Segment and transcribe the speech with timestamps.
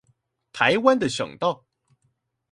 [0.51, 1.63] 臺灣的省道